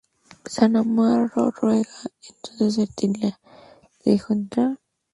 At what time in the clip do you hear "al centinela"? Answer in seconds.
2.61-3.39